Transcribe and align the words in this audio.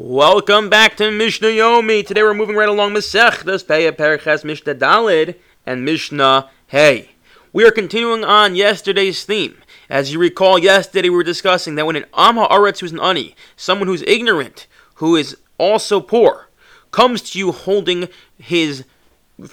Welcome 0.00 0.70
back 0.70 0.96
to 0.98 1.10
Mishnah 1.10 1.48
Yomi. 1.48 2.06
Today 2.06 2.22
we're 2.22 2.32
moving 2.32 2.54
right 2.54 2.68
along 2.68 2.92
Masechtas 2.92 3.64
Peah 3.64 3.90
Perek 3.90 4.20
Ches 4.20 4.44
Mishnah 4.44 4.76
Dalid 4.76 5.34
and 5.66 5.84
Mishnah 5.84 6.48
Hey. 6.68 7.10
We 7.52 7.66
are 7.66 7.72
continuing 7.72 8.22
on 8.22 8.54
yesterday's 8.54 9.24
theme. 9.24 9.58
As 9.90 10.12
you 10.12 10.20
recall, 10.20 10.56
yesterday 10.56 11.08
we 11.08 11.16
were 11.16 11.24
discussing 11.24 11.74
that 11.74 11.84
when 11.84 11.96
an 11.96 12.04
Am 12.14 12.36
Haaretz 12.36 12.78
who's 12.78 12.92
an 12.92 13.00
Ani, 13.00 13.34
someone 13.56 13.88
who's 13.88 14.02
ignorant, 14.02 14.68
who 14.94 15.16
is 15.16 15.36
also 15.58 16.00
poor, 16.00 16.48
comes 16.92 17.20
to 17.32 17.38
you 17.40 17.50
holding 17.50 18.06
his 18.38 18.84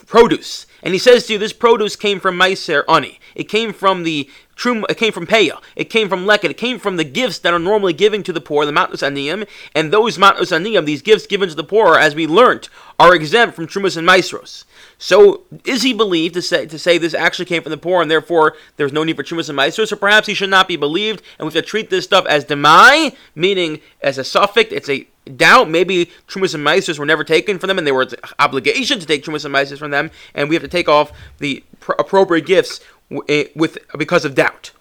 produce, 0.05 0.68
and 0.84 0.93
he 0.93 1.00
says 1.00 1.25
to 1.25 1.34
you, 1.34 1.39
this 1.39 1.54
produce 1.54 1.96
came 1.96 2.20
from 2.20 2.38
Meiser 2.38 2.84
Ani. 2.88 3.20
It 3.36 3.45
came 3.45 3.73
from 3.73 4.04
the 4.04 4.29
Trum, 4.55 4.86
it 4.88 4.97
came 4.97 5.11
from 5.11 5.27
Peah. 5.27 5.61
It 5.75 5.89
came 5.89 6.07
from 6.07 6.25
Leket. 6.25 6.49
It 6.49 6.57
came 6.57 6.79
from 6.79 6.95
the 6.95 7.04
gifts 7.04 7.39
that 7.39 7.54
are 7.54 7.59
normally 7.59 7.91
given 7.91 8.23
to 8.23 8.31
the 8.31 8.39
poor, 8.39 8.65
the 8.65 8.71
Matnus 8.71 9.04
Aniyim. 9.04 9.47
And 9.73 9.91
those 9.91 10.17
Matnus 10.17 10.52
Aniyim, 10.52 10.85
these 10.85 11.02
gifts 11.02 11.27
given 11.27 11.49
to 11.49 11.55
the 11.55 11.63
poor, 11.63 11.98
as 11.98 12.16
we 12.16 12.26
learnt, 12.26 12.70
are 12.98 13.13
exempt 13.13 13.55
from 13.55 13.67
Trumas 13.67 13.98
and 13.98 14.07
Maasros. 14.07 14.63
So, 14.98 15.41
is 15.66 15.84
he 15.84 15.91
believed 15.91 16.35
to 16.35 16.41
say 16.41 16.66
to 16.66 16.79
say 16.79 16.98
this 16.98 17.13
actually 17.13 17.45
came 17.45 17.63
from 17.63 17.71
the 17.71 17.77
poor, 17.77 18.02
and 18.02 18.09
therefore 18.09 18.55
there's 18.77 18.93
no 18.93 19.03
need 19.03 19.17
for 19.17 19.23
Trumas 19.23 19.49
and 19.49 19.57
Maasros? 19.57 19.91
Or 19.91 19.98
perhaps 19.98 20.27
he 20.27 20.34
should 20.34 20.49
not 20.49 20.70
be 20.70 20.77
believed, 20.77 21.21
and 21.38 21.45
we 21.45 21.54
have 21.54 21.62
to 21.62 21.70
treat 21.70 21.90
this 21.90 22.05
stuff 22.05 22.26
as 22.26 22.45
demai, 22.45 23.13
meaning 23.35 23.81
as 24.02 24.17
a 24.17 24.23
suffix. 24.23 24.71
It's 24.71 24.90
a 24.90 25.05
doubt. 25.35 25.70
Maybe 25.70 26.09
Trumas 26.29 26.55
and 26.55 26.65
Maasros 26.65 26.98
were 26.98 27.05
never 27.05 27.26
taken 27.26 27.59
from 27.59 27.67
them, 27.67 27.77
and 27.77 27.85
they 27.85 27.91
were 27.91 28.07
obligation 28.40 28.99
to 28.99 29.05
take 29.05 29.23
Trumas 29.26 29.43
and 29.43 29.54
Maasros 29.54 29.79
from 29.79 29.91
them, 29.91 30.12
and 30.34 30.48
we 30.48 30.55
have 30.55 30.63
to 30.63 30.70
take 30.70 30.88
off 30.88 31.12
the 31.40 31.62
pr- 31.81 31.93
appropriate 31.99 32.45
gifts 32.45 32.79
Eh, 33.27 33.45
with 33.55 33.77
because 33.98 34.26
of 34.26 34.36
doubt. 34.36 34.72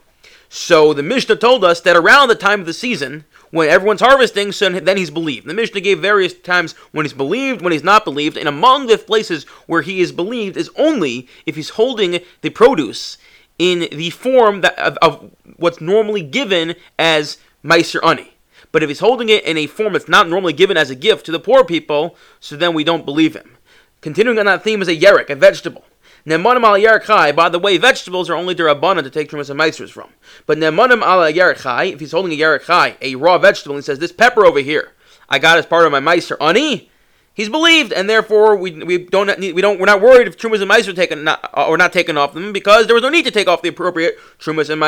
So 0.49 0.95
the 0.95 1.03
Mishnah 1.03 1.37
told 1.37 1.65
us 1.65 1.81
that 1.81 1.97
around 1.97 2.29
the 2.29 2.35
time 2.35 2.61
of 2.61 2.67
the 2.67 2.73
season, 2.73 3.25
when 3.51 3.69
everyone's 3.69 4.01
harvesting, 4.01 4.53
so 4.53 4.71
then 4.71 4.97
he's 4.97 5.11
believed. 5.11 5.47
The 5.47 5.55
Mishnah 5.55 5.81
gave 5.81 6.01
various 6.01 6.33
times 6.33 6.73
when 6.93 7.05
he's 7.05 7.13
believed, 7.13 7.61
when 7.61 7.73
he's 7.73 7.85
not 7.85 8.05
believed, 8.05 8.37
and 8.37 8.49
among 8.49 8.87
the 8.87 8.97
places 8.97 9.45
where 9.67 9.83
he 9.83 10.01
is 10.01 10.13
believed 10.13 10.57
is 10.57 10.71
only 10.77 11.29
if 11.45 11.57
he's 11.57 11.71
holding 11.71 12.21
the 12.41 12.51
produce 12.51 13.19
in 13.59 13.89
the 13.93 14.11
form 14.11 14.63
that, 14.63 14.79
of, 14.79 14.97
of 14.99 15.31
what's 15.57 15.81
normally 15.81 16.23
given 16.23 16.75
as 16.99 17.39
Meiser 17.65 18.05
Ani. 18.05 18.35
But 18.73 18.83
if 18.83 18.89
he's 18.89 19.01
holding 19.01 19.29
it 19.29 19.45
in 19.45 19.57
a 19.57 19.67
form 19.67 19.93
that's 19.93 20.09
not 20.09 20.29
normally 20.29 20.53
given 20.53 20.77
as 20.77 20.91
a 20.91 20.97
gift 20.97 21.27
to 21.27 21.33
the 21.33 21.39
poor 21.39 21.65
people, 21.65 22.17
so 22.41 22.57
then 22.57 22.75
we 22.75 22.85
don't 22.85 23.05
believe 23.05 23.37
him. 23.37 23.57
Continuing 24.01 24.39
on 24.39 24.47
that 24.47 24.65
theme 24.65 24.83
is 24.83 24.89
a 24.89 24.97
yerek, 24.97 25.31
a 25.31 25.37
vegetable. 25.37 25.85
Nemanim 26.27 26.65
al 26.65 26.79
yarchai. 26.79 27.37
By 27.37 27.51
the 27.51 27.59
way, 27.59 27.77
vegetables 27.77 28.31
are 28.31 28.35
only 28.35 28.55
derabana 28.55 29.03
to 29.03 29.11
take 29.11 29.29
trumas 29.29 29.51
and 29.51 29.61
meisters 29.61 29.91
from. 29.91 30.11
But 30.47 30.59
nemanim 30.59 31.03
al 31.03 31.21
yarchai, 31.21 31.93
if 31.93 32.01
he's 32.01 32.13
holding 32.13 32.33
a 32.33 32.43
yarchai, 32.43 32.97
a 33.03 33.15
raw 33.17 33.37
vegetable, 33.37 33.75
and 33.75 33.83
he 33.83 33.87
says, 33.87 33.99
"This 33.99 34.13
pepper 34.13 34.47
over 34.47 34.61
here, 34.61 34.93
I 35.29 35.39
got 35.39 35.59
as 35.59 35.67
part 35.67 35.85
of 35.85 35.93
my 35.93 36.01
meister 36.01 36.41
ani." 36.41 36.91
He's 37.35 37.49
believed, 37.49 37.93
and 37.93 38.09
therefore 38.09 38.55
we, 38.57 38.71
we 38.85 38.99
don't 38.99 39.39
we 39.39 39.61
don't 39.61 39.79
we're 39.81 39.87
not 39.87 40.01
worried 40.01 40.29
if 40.29 40.39
trumas 40.39 40.63
and 40.63 40.71
meisters 40.71 40.95
taken 40.95 41.25
not, 41.25 41.51
or 41.53 41.77
not 41.77 41.93
taken 41.93 42.17
off 42.17 42.33
them 42.33 42.53
because 42.53 42.87
there 42.87 42.95
was 42.95 43.03
no 43.03 43.09
need 43.11 43.25
to 43.25 43.31
take 43.31 43.49
off 43.49 43.61
the 43.61 43.69
appropriate 43.69 44.17
trumas 44.39 44.71
and 44.71 44.81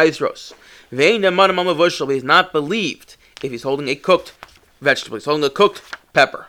al 0.88 2.08
He's 2.08 2.24
not 2.24 2.52
believed 2.52 3.16
if 3.42 3.50
he's 3.50 3.64
holding 3.64 3.88
a 3.88 3.96
cooked 3.96 4.32
vegetable. 4.80 5.16
He's 5.16 5.24
holding 5.24 5.44
a 5.44 5.50
cooked 5.50 5.82
pepper. 6.12 6.46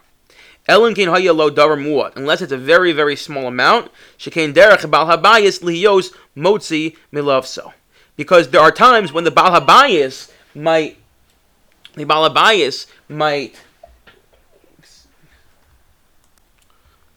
Davar 0.67 1.77
muat, 1.77 2.15
unless 2.15 2.41
it's 2.41 2.51
a 2.51 2.57
very, 2.57 2.91
very 2.91 3.15
small 3.15 3.47
amount. 3.47 3.91
Shekain 4.17 4.53
derech 4.53 4.89
bal 4.89 5.07
habayis 5.07 5.61
lihiyos 5.61 6.13
motzi 6.35 6.95
milavso. 7.13 7.73
Because 8.15 8.49
there 8.49 8.61
are 8.61 8.71
times 8.71 9.13
when 9.13 9.23
the 9.23 9.31
bal 9.31 9.59
habayis 9.59 10.31
might, 10.53 10.97
the 11.95 12.03
bal 12.03 12.29
habayis 12.29 12.87
might, 13.07 13.55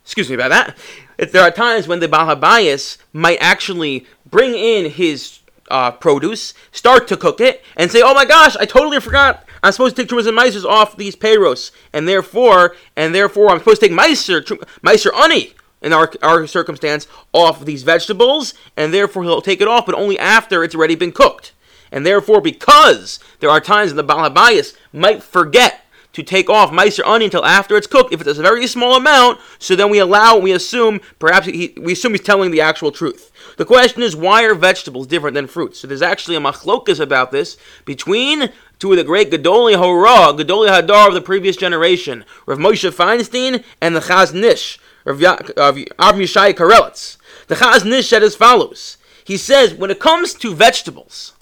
excuse 0.04 0.28
me 0.28 0.34
about 0.34 0.50
that. 0.50 0.78
If 1.18 1.32
there 1.32 1.42
are 1.42 1.50
times 1.50 1.88
when 1.88 2.00
the 2.00 2.08
bal 2.08 2.34
habayis 2.34 2.98
might 3.12 3.38
actually 3.40 4.06
bring 4.24 4.54
in 4.54 4.90
his 4.90 5.40
uh, 5.70 5.90
produce, 5.90 6.54
start 6.72 7.08
to 7.08 7.16
cook 7.16 7.40
it, 7.40 7.64
and 7.76 7.90
say, 7.90 8.02
"Oh 8.02 8.14
my 8.14 8.24
gosh, 8.24 8.56
I 8.56 8.64
totally 8.64 9.00
forgot 9.00 9.44
I'm 9.62 9.72
supposed 9.72 9.96
to 9.96 10.02
take 10.02 10.10
trumas 10.10 10.26
and 10.26 10.36
meisers 10.36 10.64
off 10.64 10.96
these 10.96 11.16
payros, 11.16 11.70
and 11.92 12.08
therefore, 12.08 12.74
and 12.96 13.14
therefore, 13.14 13.50
I'm 13.50 13.58
supposed 13.58 13.80
to 13.80 13.88
take 13.88 13.96
meiser, 13.96 14.42
meiser 14.82 15.14
ani 15.14 15.54
in 15.82 15.92
our 15.92 16.12
our 16.22 16.46
circumstance 16.46 17.06
off 17.32 17.64
these 17.64 17.82
vegetables, 17.82 18.54
and 18.76 18.92
therefore 18.92 19.24
he'll 19.24 19.42
take 19.42 19.60
it 19.60 19.68
off, 19.68 19.86
but 19.86 19.94
only 19.94 20.18
after 20.18 20.64
it's 20.64 20.74
already 20.74 20.94
been 20.94 21.12
cooked. 21.12 21.52
And 21.92 22.06
therefore, 22.06 22.40
because 22.40 23.18
there 23.40 23.50
are 23.50 23.60
times 23.60 23.90
in 23.90 23.96
the 23.96 24.04
Balabayas 24.04 24.76
might 24.92 25.22
forget 25.22 25.84
to 26.12 26.22
take 26.22 26.50
off 26.50 26.70
Meiser 26.72 27.06
Ani 27.06 27.26
until 27.26 27.44
after 27.44 27.76
it's 27.76 27.86
cooked, 27.86 28.12
if 28.12 28.20
it's 28.20 28.38
a 28.38 28.42
very 28.42 28.66
small 28.66 28.96
amount, 28.96 29.38
so 29.58 29.76
then 29.76 29.90
we 29.90 29.98
allow, 29.98 30.36
we 30.36 30.52
assume, 30.52 31.00
perhaps 31.18 31.46
he, 31.46 31.72
we 31.80 31.92
assume 31.92 32.12
he's 32.12 32.20
telling 32.20 32.50
the 32.50 32.60
actual 32.60 32.90
truth. 32.90 33.30
The 33.56 33.64
question 33.64 34.02
is, 34.02 34.16
why 34.16 34.44
are 34.44 34.54
vegetables 34.54 35.06
different 35.06 35.34
than 35.34 35.46
fruits? 35.46 35.78
So 35.78 35.86
there's 35.86 36.02
actually 36.02 36.36
a 36.36 36.40
machlokas 36.40 36.98
about 36.98 37.30
this 37.30 37.56
between 37.84 38.50
two 38.80 38.90
of 38.90 38.96
the 38.96 39.04
great 39.04 39.30
Gedoli 39.30 39.76
Hora, 39.76 40.32
Gedoli 40.32 40.68
Hadar 40.68 41.08
of 41.08 41.14
the 41.14 41.20
previous 41.20 41.56
generation, 41.56 42.24
Rav 42.46 42.58
Moshe 42.58 42.90
Feinstein 42.90 43.62
and 43.80 43.94
the 43.94 44.00
Chazon 44.00 44.42
Ish, 44.42 44.80
Rav, 45.04 45.20
ya- 45.20 45.38
Rav 45.56 45.76
Yishai 45.76 46.54
Karelitz. 46.54 47.18
The 47.46 47.54
Chazon 47.54 47.92
Ish 47.92 48.08
said 48.08 48.24
as 48.24 48.34
follows. 48.34 48.96
He 49.22 49.36
says, 49.36 49.74
when 49.74 49.90
it 49.90 50.00
comes 50.00 50.34
to 50.34 50.54
vegetables, 50.54 51.34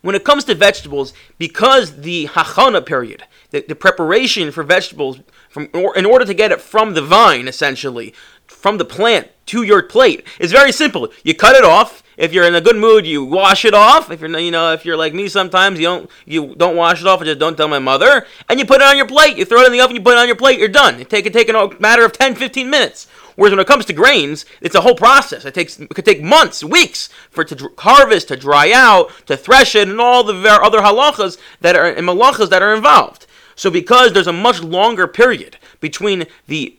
when 0.00 0.14
it 0.14 0.24
comes 0.24 0.44
to 0.44 0.54
vegetables, 0.54 1.12
because 1.38 2.00
the 2.00 2.26
hachana 2.28 2.86
period, 2.86 3.24
the, 3.50 3.64
the 3.68 3.74
preparation 3.74 4.50
for 4.50 4.62
vegetables, 4.62 5.18
from 5.50 5.68
in 5.74 6.06
order 6.06 6.24
to 6.24 6.32
get 6.32 6.52
it 6.52 6.60
from 6.60 6.94
the 6.94 7.02
vine, 7.02 7.48
essentially, 7.48 8.14
from 8.46 8.78
the 8.78 8.84
plant 8.84 9.28
to 9.46 9.62
your 9.64 9.82
plate, 9.82 10.24
is 10.38 10.52
very 10.52 10.72
simple. 10.72 11.08
You 11.24 11.34
cut 11.34 11.56
it 11.56 11.64
off, 11.64 12.02
if 12.20 12.34
you're 12.34 12.44
in 12.44 12.54
a 12.54 12.60
good 12.60 12.76
mood, 12.76 13.06
you 13.06 13.24
wash 13.24 13.64
it 13.64 13.72
off. 13.72 14.10
If 14.10 14.20
you're 14.20 14.38
you 14.38 14.50
know 14.50 14.72
if 14.72 14.84
you're 14.84 14.96
like 14.96 15.14
me, 15.14 15.26
sometimes 15.26 15.80
you 15.80 15.86
don't 15.86 16.10
you 16.26 16.54
don't 16.54 16.76
wash 16.76 17.00
it 17.00 17.06
off. 17.06 17.22
I 17.22 17.24
just 17.24 17.40
don't 17.40 17.56
tell 17.56 17.66
my 17.66 17.78
mother, 17.78 18.26
and 18.48 18.60
you 18.60 18.66
put 18.66 18.82
it 18.82 18.86
on 18.86 18.98
your 18.98 19.06
plate. 19.06 19.38
You 19.38 19.46
throw 19.46 19.62
it 19.62 19.66
in 19.66 19.72
the 19.72 19.80
oven. 19.80 19.96
You 19.96 20.02
put 20.02 20.12
it 20.12 20.18
on 20.18 20.26
your 20.26 20.36
plate. 20.36 20.58
You're 20.58 20.68
done. 20.68 21.00
It 21.00 21.08
take 21.08 21.24
it 21.24 21.32
take 21.32 21.48
a 21.48 21.70
matter 21.80 22.04
of 22.04 22.12
10, 22.12 22.34
15 22.34 22.68
minutes. 22.68 23.06
Whereas 23.36 23.52
when 23.52 23.60
it 23.60 23.66
comes 23.66 23.86
to 23.86 23.94
grains, 23.94 24.44
it's 24.60 24.74
a 24.74 24.82
whole 24.82 24.94
process. 24.94 25.46
It 25.46 25.54
takes 25.54 25.80
it 25.80 25.88
could 25.88 26.04
take 26.04 26.22
months, 26.22 26.62
weeks 26.62 27.08
for 27.30 27.40
it 27.40 27.48
to 27.48 27.54
dr- 27.54 27.72
harvest, 27.78 28.28
to 28.28 28.36
dry 28.36 28.70
out, 28.70 29.10
to 29.26 29.36
thresh 29.36 29.74
it, 29.74 29.88
and 29.88 29.98
all 29.98 30.22
the 30.22 30.34
ver- 30.34 30.62
other 30.62 30.80
halachas 30.80 31.38
that 31.62 31.74
are 31.74 31.86
and 31.86 32.06
malachas 32.06 32.50
that 32.50 32.62
are 32.62 32.74
involved. 32.74 33.26
So 33.56 33.70
because 33.70 34.12
there's 34.12 34.26
a 34.26 34.32
much 34.32 34.62
longer 34.62 35.06
period 35.06 35.56
between 35.80 36.26
the 36.48 36.76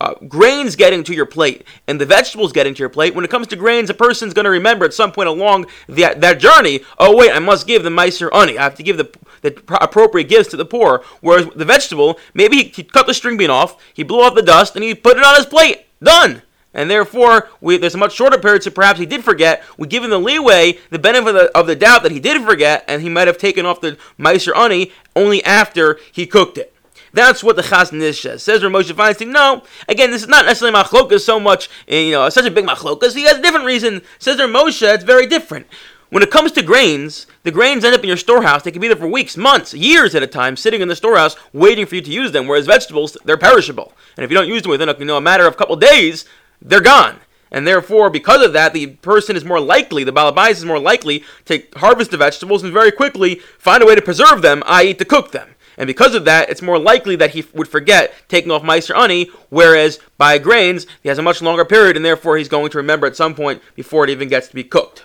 uh, 0.00 0.14
grains 0.26 0.76
getting 0.76 1.02
to 1.04 1.14
your 1.14 1.26
plate 1.26 1.64
and 1.86 2.00
the 2.00 2.06
vegetables 2.06 2.52
getting 2.52 2.74
to 2.74 2.80
your 2.80 2.88
plate. 2.88 3.14
When 3.14 3.24
it 3.24 3.30
comes 3.30 3.46
to 3.48 3.56
grains, 3.56 3.90
a 3.90 3.94
person's 3.94 4.34
going 4.34 4.44
to 4.44 4.50
remember 4.50 4.84
at 4.84 4.94
some 4.94 5.12
point 5.12 5.28
along 5.28 5.66
that, 5.88 6.20
that 6.20 6.38
journey, 6.40 6.80
oh, 6.98 7.16
wait, 7.16 7.32
I 7.32 7.38
must 7.38 7.66
give 7.66 7.82
the 7.82 7.90
Meiser 7.90 8.32
Ani. 8.34 8.58
I 8.58 8.62
have 8.62 8.76
to 8.76 8.82
give 8.82 8.96
the, 8.96 9.10
the 9.42 9.60
appropriate 9.80 10.28
gifts 10.28 10.50
to 10.50 10.56
the 10.56 10.64
poor. 10.64 11.02
Whereas 11.20 11.46
the 11.54 11.64
vegetable, 11.64 12.18
maybe 12.34 12.56
he, 12.56 12.64
he 12.64 12.82
cut 12.84 13.06
the 13.06 13.14
string 13.14 13.36
bean 13.36 13.50
off, 13.50 13.76
he 13.92 14.02
blew 14.02 14.20
off 14.20 14.34
the 14.34 14.42
dust, 14.42 14.76
and 14.76 14.84
he 14.84 14.94
put 14.94 15.16
it 15.16 15.24
on 15.24 15.36
his 15.36 15.46
plate. 15.46 15.86
Done. 16.02 16.42
And 16.74 16.90
therefore, 16.90 17.48
we, 17.60 17.78
there's 17.78 17.94
a 17.94 17.98
much 17.98 18.12
shorter 18.12 18.38
period, 18.38 18.62
so 18.62 18.70
perhaps 18.70 19.00
he 19.00 19.06
did 19.06 19.24
forget. 19.24 19.64
We 19.78 19.88
give 19.88 20.04
him 20.04 20.10
the 20.10 20.20
leeway, 20.20 20.78
the 20.90 20.98
benefit 20.98 21.28
of 21.28 21.34
the, 21.34 21.58
of 21.58 21.66
the 21.66 21.74
doubt 21.74 22.02
that 22.02 22.12
he 22.12 22.20
did 22.20 22.42
forget, 22.44 22.84
and 22.86 23.02
he 23.02 23.08
might 23.08 23.26
have 23.26 23.38
taken 23.38 23.66
off 23.66 23.80
the 23.80 23.98
Meiser 24.18 24.56
Ani 24.56 24.92
only 25.16 25.42
after 25.44 25.98
he 26.12 26.26
cooked 26.26 26.58
it. 26.58 26.72
That's 27.12 27.42
what 27.42 27.56
the 27.56 27.62
Chazon 27.62 28.00
Ish 28.00 28.22
says. 28.22 28.42
Says 28.42 28.62
Moshe 28.62 28.92
Feinstein, 28.92 29.28
no. 29.28 29.62
Again, 29.88 30.10
this 30.10 30.22
is 30.22 30.28
not 30.28 30.44
necessarily 30.44 30.78
machlokas 30.78 31.20
so 31.20 31.40
much, 31.40 31.68
eh, 31.88 32.00
you 32.00 32.12
know, 32.12 32.28
such 32.28 32.46
a 32.46 32.50
big 32.50 32.66
machlokas. 32.66 33.14
He 33.14 33.24
has 33.24 33.38
a 33.38 33.42
different 33.42 33.66
reason. 33.66 34.02
Says 34.18 34.36
Moshe, 34.38 34.94
it's 34.94 35.04
very 35.04 35.26
different. 35.26 35.66
When 36.10 36.22
it 36.22 36.30
comes 36.30 36.52
to 36.52 36.62
grains, 36.62 37.26
the 37.42 37.50
grains 37.50 37.84
end 37.84 37.94
up 37.94 38.00
in 38.00 38.08
your 38.08 38.16
storehouse. 38.16 38.62
They 38.62 38.70
can 38.70 38.80
be 38.80 38.88
there 38.88 38.96
for 38.96 39.08
weeks, 39.08 39.36
months, 39.36 39.74
years 39.74 40.14
at 40.14 40.22
a 40.22 40.26
time, 40.26 40.56
sitting 40.56 40.80
in 40.80 40.88
the 40.88 40.96
storehouse, 40.96 41.36
waiting 41.52 41.84
for 41.84 41.96
you 41.96 42.00
to 42.00 42.10
use 42.10 42.32
them. 42.32 42.46
Whereas 42.46 42.66
vegetables, 42.66 43.16
they're 43.24 43.36
perishable, 43.36 43.92
and 44.16 44.24
if 44.24 44.30
you 44.30 44.36
don't 44.36 44.48
use 44.48 44.62
them 44.62 44.70
within 44.70 44.88
a, 44.88 44.98
you 44.98 45.04
know, 45.04 45.18
a 45.18 45.20
matter 45.20 45.46
of 45.46 45.52
a 45.52 45.56
couple 45.56 45.74
of 45.74 45.80
days, 45.80 46.24
they're 46.62 46.80
gone. 46.80 47.20
And 47.50 47.66
therefore, 47.66 48.10
because 48.10 48.44
of 48.44 48.52
that, 48.54 48.72
the 48.72 48.86
person 48.86 49.36
is 49.36 49.44
more 49.44 49.60
likely, 49.60 50.04
the 50.04 50.12
balabais 50.12 50.52
is 50.52 50.64
more 50.64 50.78
likely 50.78 51.24
to 51.46 51.62
harvest 51.76 52.10
the 52.10 52.16
vegetables 52.16 52.62
and 52.62 52.72
very 52.72 52.92
quickly 52.92 53.36
find 53.58 53.82
a 53.82 53.86
way 53.86 53.94
to 53.94 54.02
preserve 54.02 54.42
them, 54.42 54.62
i.e., 54.66 54.94
to 54.94 55.04
cook 55.04 55.32
them. 55.32 55.54
And 55.78 55.86
because 55.86 56.14
of 56.14 56.24
that, 56.24 56.50
it's 56.50 56.60
more 56.60 56.78
likely 56.78 57.14
that 57.16 57.30
he 57.30 57.44
would 57.54 57.68
forget 57.68 58.12
taking 58.28 58.50
off 58.50 58.62
Meiser 58.62 58.96
Ani, 58.96 59.30
whereas 59.48 60.00
by 60.18 60.36
grains, 60.38 60.86
he 61.02 61.08
has 61.08 61.18
a 61.18 61.22
much 61.22 61.40
longer 61.40 61.64
period, 61.64 61.96
and 61.96 62.04
therefore 62.04 62.36
he's 62.36 62.48
going 62.48 62.70
to 62.72 62.78
remember 62.78 63.06
at 63.06 63.16
some 63.16 63.34
point 63.34 63.62
before 63.76 64.02
it 64.02 64.10
even 64.10 64.28
gets 64.28 64.48
to 64.48 64.54
be 64.56 64.64
cooked. 64.64 65.04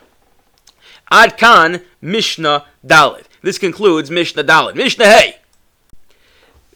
Ad 1.12 1.38
Kan 1.38 1.84
Mishnah 2.02 2.66
Dalit. 2.86 3.26
This 3.44 3.60
concludes 3.60 4.10
Mishnah 4.10 4.44
Dalit. 4.44 4.76
Mishnah 4.76 5.06
Hey! 5.06 5.38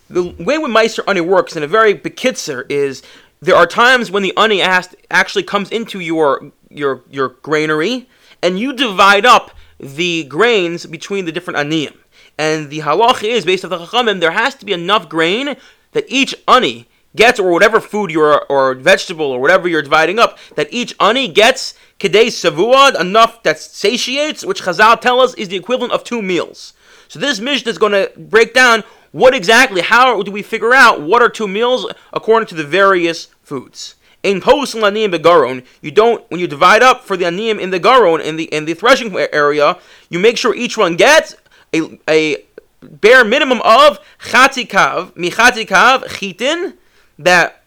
The 0.09 0.23
way 0.39 0.59
when 0.59 0.71
Meiser 0.71 1.03
Ani 1.07 1.21
works 1.21 1.55
in 1.55 1.63
a 1.63 1.67
very 1.67 1.95
bekitzer 1.95 2.69
is 2.69 3.01
there 3.41 3.55
are 3.55 3.65
times 3.65 4.11
when 4.11 4.21
the 4.21 4.33
Ani 4.37 4.61
actually 4.61 5.43
comes 5.43 5.71
into 5.71 5.99
your, 5.99 6.51
your, 6.69 7.01
your 7.09 7.29
granary, 7.29 8.07
and 8.43 8.59
you 8.59 8.73
divide 8.73 9.25
up 9.25 9.51
the 9.79 10.23
grains 10.25 10.85
between 10.85 11.25
the 11.25 11.31
different 11.31 11.57
aniyim. 11.57 11.95
And 12.37 12.69
the 12.69 12.79
halach 12.79 13.23
is 13.23 13.45
based 13.45 13.63
on 13.63 13.71
the 13.71 13.79
chachamim. 13.79 14.19
There 14.19 14.31
has 14.31 14.55
to 14.55 14.65
be 14.65 14.73
enough 14.73 15.09
grain 15.09 15.55
that 15.91 16.05
each 16.07 16.35
ani 16.47 16.87
gets, 17.15 17.39
or 17.39 17.51
whatever 17.51 17.79
food 17.79 18.11
you're, 18.11 18.45
or 18.45 18.75
vegetable, 18.75 19.25
or 19.25 19.39
whatever 19.39 19.67
you're 19.67 19.81
dividing 19.81 20.19
up, 20.19 20.37
that 20.55 20.67
each 20.71 20.95
ani 20.99 21.27
gets 21.27 21.73
kedei 21.99 22.27
savuad, 22.27 22.99
enough 22.99 23.41
that 23.43 23.59
satiates, 23.59 24.45
which 24.45 24.61
Chazal 24.61 25.01
tell 25.01 25.19
us 25.19 25.33
is 25.33 25.49
the 25.49 25.55
equivalent 25.55 25.93
of 25.93 26.03
two 26.03 26.21
meals. 26.21 26.73
So 27.07 27.19
this 27.19 27.39
Mishnah 27.39 27.71
is 27.71 27.77
going 27.77 27.93
to 27.93 28.11
break 28.17 28.53
down 28.53 28.83
what 29.11 29.33
exactly, 29.33 29.81
how 29.81 30.21
do 30.21 30.31
we 30.31 30.43
figure 30.43 30.73
out 30.73 31.01
what 31.01 31.21
are 31.21 31.29
two 31.29 31.47
meals 31.47 31.91
according 32.13 32.47
to 32.47 32.55
the 32.55 32.63
various 32.63 33.27
foods. 33.41 33.95
In 34.27 34.41
post 34.41 34.75
aniyim 34.75 35.15
begaron, 35.15 35.65
you 35.81 35.89
don't 35.89 36.29
when 36.29 36.41
you 36.41 36.47
divide 36.47 36.83
up 36.83 37.05
for 37.05 37.15
the 37.15 37.23
aniyim 37.23 37.61
in 37.61 37.69
the 37.69 37.79
garon 37.79 38.21
in 38.21 38.35
the 38.35 38.43
in 38.53 38.65
the 38.65 38.73
threshing 38.73 39.15
area, 39.31 39.77
you 40.09 40.19
make 40.19 40.37
sure 40.37 40.53
each 40.53 40.77
one 40.77 40.97
gets 40.97 41.33
a, 41.73 41.97
a 42.09 42.43
bare 42.81 43.23
minimum 43.23 43.61
of 43.61 43.99
chatikav, 44.19 45.13
michatikav 45.13 46.07
chitin 46.19 46.73
that 47.17 47.63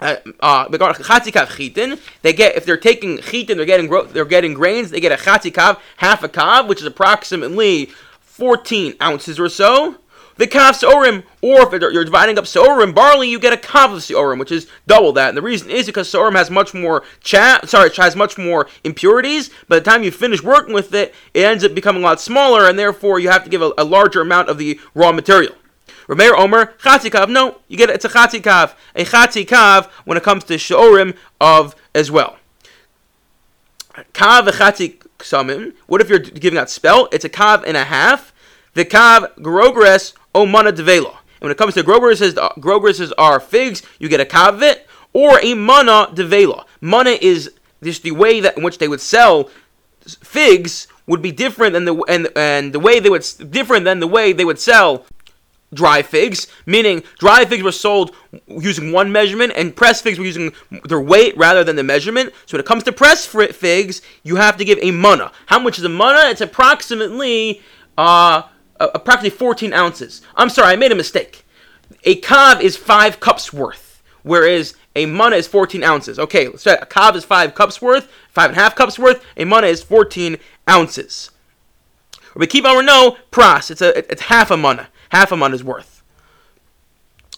uh, 0.00 0.14
uh 0.38 0.68
chitin. 0.68 1.98
They 2.22 2.32
get 2.32 2.56
if 2.56 2.64
they're 2.64 2.76
taking 2.76 3.18
chitin, 3.18 3.56
they're 3.56 3.66
getting 3.66 3.90
they're 4.12 4.24
getting 4.24 4.54
grains. 4.54 4.90
They 4.92 5.00
get 5.00 5.10
a 5.10 5.16
chatikav, 5.16 5.80
half 5.96 6.22
a 6.22 6.28
kav, 6.28 6.68
which 6.68 6.78
is 6.78 6.86
approximately 6.86 7.86
14 8.20 8.94
ounces 9.02 9.40
or 9.40 9.48
so. 9.48 9.96
The 10.36 10.46
kav 10.46 10.72
seorim, 10.72 11.24
or 11.42 11.62
if 11.62 11.80
you're 11.80 12.04
dividing 12.04 12.38
up 12.38 12.44
seorim 12.44 12.94
barley, 12.94 13.28
you 13.28 13.38
get 13.38 13.52
a 13.52 13.56
kav 13.56 13.92
of 13.92 14.00
seorim, 14.00 14.38
which 14.38 14.52
is 14.52 14.66
double 14.86 15.12
that. 15.12 15.28
And 15.28 15.36
the 15.36 15.42
reason 15.42 15.70
is 15.70 15.86
because 15.86 16.10
seorim 16.10 16.34
has 16.34 16.50
much 16.50 16.72
more 16.72 17.04
chat, 17.20 17.68
sorry, 17.68 17.88
it 17.88 17.96
has 17.96 18.16
much 18.16 18.38
more 18.38 18.68
impurities. 18.84 19.50
By 19.68 19.78
the 19.78 19.84
time 19.84 20.02
you 20.02 20.10
finish 20.10 20.42
working 20.42 20.74
with 20.74 20.94
it, 20.94 21.14
it 21.34 21.44
ends 21.44 21.64
up 21.64 21.74
becoming 21.74 22.02
a 22.02 22.06
lot 22.06 22.20
smaller, 22.20 22.68
and 22.68 22.78
therefore 22.78 23.18
you 23.18 23.28
have 23.28 23.44
to 23.44 23.50
give 23.50 23.62
a, 23.62 23.72
a 23.76 23.84
larger 23.84 24.20
amount 24.20 24.48
of 24.48 24.58
the 24.58 24.80
raw 24.94 25.12
material. 25.12 25.54
Rameir 26.06 26.36
Omer, 26.36 26.74
Chatzikav. 26.78 27.28
No, 27.28 27.58
you 27.68 27.76
get 27.76 27.90
it, 27.90 27.94
it's 27.94 28.04
a 28.04 28.08
Chatzikav. 28.08 28.74
A 28.96 29.04
Chatzikav 29.04 29.86
when 30.04 30.16
it 30.16 30.22
comes 30.22 30.44
to 30.44 30.54
Shorim 30.54 31.16
of 31.40 31.76
as 31.94 32.10
well. 32.10 32.38
Kav 34.12 34.48
Chatzik 34.48 35.74
What 35.86 36.00
if 36.00 36.08
you're 36.08 36.18
giving 36.18 36.58
out 36.58 36.70
spell? 36.70 37.08
It's 37.12 37.24
a 37.24 37.28
Kav 37.28 37.64
and 37.66 37.76
a 37.76 37.84
half. 37.84 38.31
The 38.74 38.84
Kav 38.84 39.40
Grogres 39.42 40.14
O 40.34 40.46
Mana 40.46 40.72
Devela. 40.72 41.18
And 41.40 41.48
when 41.48 41.50
it 41.50 41.58
comes 41.58 41.74
to 41.74 41.82
Grogreses, 41.82 42.34
Grogreses 42.58 43.12
are 43.18 43.40
figs, 43.40 43.82
you 43.98 44.08
get 44.08 44.20
a 44.20 44.24
Kavit 44.24 44.82
or 45.12 45.38
a 45.42 45.54
Mana 45.54 46.08
Devela. 46.12 46.64
Mana 46.80 47.10
is 47.20 47.52
just 47.82 48.02
the 48.02 48.12
way 48.12 48.40
that 48.40 48.56
in 48.56 48.62
which 48.62 48.78
they 48.78 48.88
would 48.88 49.00
sell 49.00 49.50
figs 50.22 50.88
would 51.06 51.20
be 51.20 51.32
different 51.32 51.72
than 51.72 51.84
the 51.84 51.94
and 52.08 52.28
and 52.36 52.72
the 52.72 52.78
way 52.78 53.00
they 53.00 53.10
would 53.10 53.26
different 53.50 53.84
than 53.84 54.00
the 54.00 54.06
way 54.06 54.32
they 54.32 54.44
would 54.44 54.58
sell 54.58 55.04
dry 55.74 56.02
figs, 56.02 56.48
meaning 56.66 57.02
dry 57.18 57.44
figs 57.44 57.62
were 57.62 57.72
sold 57.72 58.14
using 58.46 58.92
one 58.92 59.10
measurement 59.10 59.52
and 59.56 59.74
pressed 59.74 60.02
figs 60.02 60.18
were 60.18 60.24
using 60.24 60.52
their 60.84 61.00
weight 61.00 61.36
rather 61.36 61.64
than 61.64 61.76
the 61.76 61.82
measurement. 61.82 62.32
So 62.46 62.56
when 62.56 62.60
it 62.60 62.66
comes 62.66 62.84
to 62.84 62.92
pressed 62.92 63.28
figs, 63.28 64.02
you 64.22 64.36
have 64.36 64.56
to 64.58 64.64
give 64.64 64.78
a 64.82 64.90
mana. 64.90 65.32
How 65.46 65.58
much 65.58 65.78
is 65.78 65.84
a 65.84 65.88
mana? 65.88 66.30
It's 66.30 66.40
approximately 66.40 67.62
uh, 67.96 68.42
Uh, 68.82 68.90
approximately 68.96 69.30
14 69.30 69.72
ounces. 69.72 70.22
I'm 70.34 70.48
sorry, 70.48 70.72
I 70.72 70.76
made 70.76 70.90
a 70.90 70.96
mistake. 70.96 71.44
A 72.02 72.20
kav 72.20 72.60
is 72.60 72.76
five 72.76 73.20
cups 73.20 73.52
worth, 73.52 74.02
whereas 74.24 74.74
a 74.96 75.06
mana 75.06 75.36
is 75.36 75.46
14 75.46 75.84
ounces. 75.84 76.18
Okay, 76.18 76.48
so 76.56 76.74
a 76.74 76.84
kav 76.84 77.14
is 77.14 77.24
five 77.24 77.54
cups 77.54 77.80
worth, 77.80 78.08
five 78.28 78.50
and 78.50 78.58
a 78.58 78.60
half 78.60 78.74
cups 78.74 78.98
worth. 78.98 79.24
A 79.36 79.44
mana 79.44 79.68
is 79.68 79.84
14 79.84 80.36
ounces. 80.68 81.30
We 82.34 82.48
keep 82.48 82.64
on 82.64 82.84
no 82.84 83.18
pras. 83.30 83.70
It's 83.70 83.82
a 83.82 83.96
it's 84.10 84.22
half 84.22 84.50
a 84.50 84.56
mana 84.56 84.88
half 85.10 85.30
a 85.30 85.44
is 85.44 85.62
worth. 85.62 86.01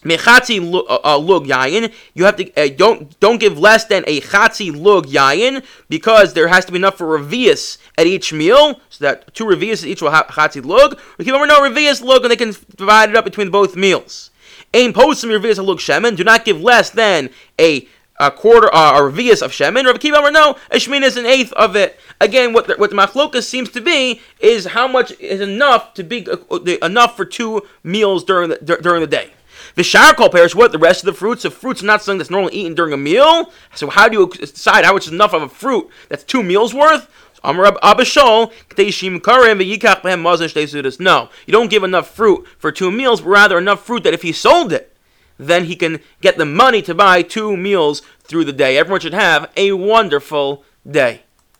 Mechatzi 0.04 0.72
uh, 0.72 0.98
uh, 1.02 1.18
lug 1.18 1.46
yayin. 1.46 1.92
You 2.14 2.24
have 2.24 2.36
to 2.36 2.52
uh, 2.54 2.68
don't 2.76 3.18
don't 3.20 3.38
give 3.38 3.58
less 3.58 3.84
than 3.84 4.04
a 4.06 4.20
chatzi 4.20 4.74
lug 4.74 5.06
yayin 5.06 5.64
because 5.88 6.34
there 6.34 6.48
has 6.48 6.64
to 6.66 6.72
be 6.72 6.78
enough 6.78 6.98
for 6.98 7.18
revius 7.18 7.78
at 7.96 8.06
each 8.06 8.32
meal, 8.32 8.80
so 8.90 9.04
that 9.04 9.34
two 9.34 9.44
revius 9.44 9.84
each 9.84 10.02
will 10.02 10.10
have 10.10 10.26
chatzi 10.26 10.64
lug. 10.64 10.98
We 11.18 11.24
keep 11.24 11.34
over 11.34 11.46
no 11.46 11.60
revius 11.60 12.02
lug, 12.02 12.22
and 12.22 12.30
they 12.30 12.36
can 12.36 12.54
divide 12.76 13.10
it 13.10 13.16
up 13.16 13.24
between 13.24 13.50
both 13.50 13.76
meals. 13.76 14.30
Aim 14.74 14.92
post 14.92 15.24
revius 15.24 15.64
lug 15.64 15.78
shemen. 15.78 16.16
Do 16.16 16.24
not 16.24 16.44
give 16.44 16.60
less 16.60 16.90
than 16.90 17.30
a 17.58 17.88
a 18.18 18.30
quarter, 18.30 18.72
uh, 18.72 18.98
a 18.98 19.02
revius 19.02 19.42
of 19.42 19.50
shemen. 19.50 19.84
Rabbi 19.86 19.98
Akiva 19.98 20.32
no, 20.32 20.56
a 20.70 20.76
shmin 20.76 21.02
is 21.02 21.16
an 21.16 21.26
eighth 21.26 21.52
of 21.54 21.74
it. 21.74 21.98
Again, 22.20 22.52
what 22.52 22.68
the, 22.68 22.74
what 22.74 22.90
the 22.90 22.96
machlokas 22.96 23.42
seems 23.44 23.70
to 23.70 23.80
be 23.80 24.20
is 24.38 24.66
how 24.66 24.86
much 24.86 25.12
is 25.18 25.40
enough 25.40 25.94
to 25.94 26.04
be 26.04 26.26
uh, 26.28 26.58
enough 26.82 27.16
for 27.16 27.24
two 27.24 27.62
meals 27.82 28.24
during 28.24 28.50
the 28.50 28.56
during 28.56 29.00
the 29.00 29.06
day. 29.06 29.32
The 29.74 29.82
charcoal 29.82 30.28
parish, 30.28 30.54
what 30.54 30.72
the 30.72 30.78
rest 30.78 31.02
of 31.02 31.06
the 31.06 31.18
fruits? 31.18 31.44
If 31.44 31.54
fruit's 31.54 31.82
not 31.82 32.02
something 32.02 32.18
that's 32.18 32.30
normally 32.30 32.54
eaten 32.54 32.74
during 32.74 32.92
a 32.92 32.96
meal, 32.96 33.52
so 33.74 33.90
how 33.90 34.08
do 34.08 34.18
you 34.18 34.26
decide 34.28 34.84
how 34.84 34.92
much 34.94 35.06
is 35.06 35.12
enough 35.12 35.32
of 35.32 35.42
a 35.42 35.48
fruit 35.48 35.88
that's 36.08 36.24
two 36.24 36.42
meals 36.42 36.72
worth? 36.72 37.08
No, 40.98 41.28
you 41.46 41.52
don't 41.52 41.70
give 41.70 41.84
enough 41.84 42.08
fruit 42.08 42.46
for 42.58 42.72
two 42.72 42.90
meals, 42.90 43.20
but 43.20 43.28
rather 43.28 43.58
enough 43.58 43.84
fruit 43.84 44.02
that 44.04 44.14
if 44.14 44.22
he 44.22 44.32
sold 44.32 44.72
it, 44.72 44.96
then 45.38 45.64
he 45.64 45.76
can 45.76 46.00
get 46.20 46.38
the 46.38 46.46
money 46.46 46.80
to 46.82 46.94
buy 46.94 47.20
two 47.22 47.56
meals 47.56 48.00
through 48.22 48.44
the 48.44 48.52
day. 48.52 48.78
Everyone 48.78 49.00
should 49.00 49.14
have 49.14 49.50
a 49.56 49.72
wonderful 49.72 50.64
day. 50.90 51.22